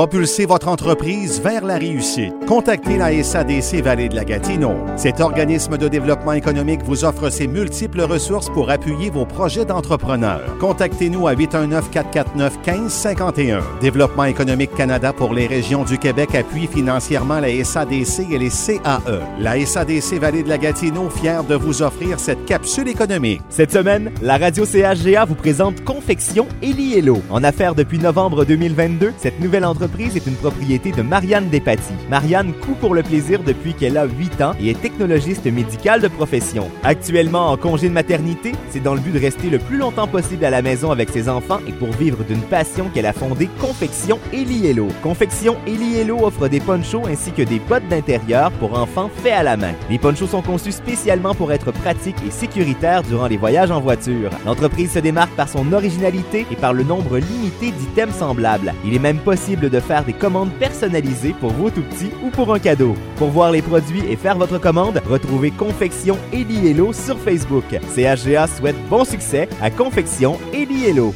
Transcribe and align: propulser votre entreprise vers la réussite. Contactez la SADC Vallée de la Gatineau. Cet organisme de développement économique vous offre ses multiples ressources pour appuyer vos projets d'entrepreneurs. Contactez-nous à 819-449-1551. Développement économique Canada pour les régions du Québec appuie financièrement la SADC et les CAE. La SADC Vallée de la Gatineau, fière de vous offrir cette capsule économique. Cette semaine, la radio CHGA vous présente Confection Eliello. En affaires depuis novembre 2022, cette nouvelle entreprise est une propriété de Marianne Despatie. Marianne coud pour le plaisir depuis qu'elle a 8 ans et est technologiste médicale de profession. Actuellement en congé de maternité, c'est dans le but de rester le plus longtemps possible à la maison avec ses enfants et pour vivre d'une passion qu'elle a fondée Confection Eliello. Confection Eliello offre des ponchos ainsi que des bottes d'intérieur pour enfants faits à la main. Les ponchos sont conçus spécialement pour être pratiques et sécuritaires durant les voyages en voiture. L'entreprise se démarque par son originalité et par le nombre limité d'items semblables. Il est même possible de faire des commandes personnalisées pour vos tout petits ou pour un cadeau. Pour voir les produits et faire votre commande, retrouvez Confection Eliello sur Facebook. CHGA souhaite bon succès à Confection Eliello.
propulser 0.00 0.46
votre 0.46 0.68
entreprise 0.68 1.42
vers 1.42 1.62
la 1.62 1.76
réussite. 1.76 2.32
Contactez 2.48 2.96
la 2.96 3.22
SADC 3.22 3.82
Vallée 3.84 4.08
de 4.08 4.16
la 4.16 4.24
Gatineau. 4.24 4.72
Cet 4.96 5.20
organisme 5.20 5.76
de 5.76 5.88
développement 5.88 6.32
économique 6.32 6.80
vous 6.86 7.04
offre 7.04 7.28
ses 7.28 7.46
multiples 7.46 8.00
ressources 8.00 8.48
pour 8.48 8.70
appuyer 8.70 9.10
vos 9.10 9.26
projets 9.26 9.66
d'entrepreneurs. 9.66 10.56
Contactez-nous 10.58 11.28
à 11.28 11.34
819-449-1551. 11.34 13.60
Développement 13.82 14.24
économique 14.24 14.74
Canada 14.74 15.12
pour 15.12 15.34
les 15.34 15.46
régions 15.46 15.84
du 15.84 15.98
Québec 15.98 16.34
appuie 16.34 16.66
financièrement 16.66 17.38
la 17.38 17.62
SADC 17.62 18.32
et 18.32 18.38
les 18.38 18.48
CAE. 18.48 19.20
La 19.38 19.66
SADC 19.66 20.18
Vallée 20.18 20.44
de 20.44 20.48
la 20.48 20.56
Gatineau, 20.56 21.10
fière 21.10 21.44
de 21.44 21.56
vous 21.56 21.82
offrir 21.82 22.18
cette 22.18 22.46
capsule 22.46 22.88
économique. 22.88 23.42
Cette 23.50 23.72
semaine, 23.72 24.10
la 24.22 24.38
radio 24.38 24.64
CHGA 24.64 25.26
vous 25.26 25.34
présente 25.34 25.84
Confection 25.84 26.48
Eliello. 26.62 27.20
En 27.28 27.44
affaires 27.44 27.74
depuis 27.74 27.98
novembre 27.98 28.46
2022, 28.46 29.12
cette 29.18 29.38
nouvelle 29.40 29.66
entreprise 29.66 29.89
est 29.98 30.26
une 30.26 30.34
propriété 30.34 30.92
de 30.92 31.02
Marianne 31.02 31.48
Despatie. 31.48 31.92
Marianne 32.08 32.52
coud 32.52 32.76
pour 32.76 32.94
le 32.94 33.02
plaisir 33.02 33.42
depuis 33.42 33.74
qu'elle 33.74 33.98
a 33.98 34.06
8 34.06 34.40
ans 34.40 34.52
et 34.60 34.70
est 34.70 34.80
technologiste 34.80 35.46
médicale 35.46 36.00
de 36.00 36.08
profession. 36.08 36.70
Actuellement 36.82 37.50
en 37.50 37.56
congé 37.56 37.88
de 37.88 37.94
maternité, 37.94 38.52
c'est 38.70 38.82
dans 38.82 38.94
le 38.94 39.00
but 39.00 39.12
de 39.12 39.20
rester 39.20 39.50
le 39.50 39.58
plus 39.58 39.78
longtemps 39.78 40.06
possible 40.06 40.44
à 40.44 40.50
la 40.50 40.62
maison 40.62 40.90
avec 40.90 41.10
ses 41.10 41.28
enfants 41.28 41.60
et 41.66 41.72
pour 41.72 41.90
vivre 41.92 42.24
d'une 42.24 42.42
passion 42.42 42.88
qu'elle 42.92 43.06
a 43.06 43.12
fondée 43.12 43.48
Confection 43.60 44.18
Eliello. 44.32 44.88
Confection 45.02 45.56
Eliello 45.66 46.24
offre 46.24 46.48
des 46.48 46.60
ponchos 46.60 47.06
ainsi 47.06 47.32
que 47.32 47.42
des 47.42 47.58
bottes 47.58 47.88
d'intérieur 47.88 48.50
pour 48.52 48.78
enfants 48.78 49.10
faits 49.22 49.34
à 49.34 49.42
la 49.42 49.56
main. 49.56 49.72
Les 49.88 49.98
ponchos 49.98 50.28
sont 50.28 50.42
conçus 50.42 50.72
spécialement 50.72 51.34
pour 51.34 51.52
être 51.52 51.72
pratiques 51.72 52.22
et 52.26 52.30
sécuritaires 52.30 53.02
durant 53.02 53.26
les 53.26 53.36
voyages 53.36 53.70
en 53.70 53.80
voiture. 53.80 54.30
L'entreprise 54.46 54.92
se 54.92 54.98
démarque 54.98 55.34
par 55.34 55.48
son 55.48 55.72
originalité 55.72 56.46
et 56.50 56.56
par 56.56 56.72
le 56.72 56.84
nombre 56.84 57.18
limité 57.18 57.72
d'items 57.72 58.16
semblables. 58.16 58.74
Il 58.84 58.94
est 58.94 58.98
même 58.98 59.18
possible 59.18 59.69
de 59.70 59.80
faire 59.80 60.04
des 60.04 60.12
commandes 60.12 60.52
personnalisées 60.58 61.34
pour 61.40 61.52
vos 61.52 61.70
tout 61.70 61.82
petits 61.82 62.10
ou 62.22 62.30
pour 62.30 62.52
un 62.52 62.58
cadeau. 62.58 62.94
Pour 63.16 63.28
voir 63.28 63.50
les 63.50 63.62
produits 63.62 64.04
et 64.08 64.16
faire 64.16 64.36
votre 64.36 64.58
commande, 64.58 65.00
retrouvez 65.08 65.50
Confection 65.50 66.18
Eliello 66.32 66.92
sur 66.92 67.18
Facebook. 67.18 67.64
CHGA 67.94 68.46
souhaite 68.46 68.76
bon 68.88 69.04
succès 69.04 69.48
à 69.62 69.70
Confection 69.70 70.38
Eliello. 70.52 71.14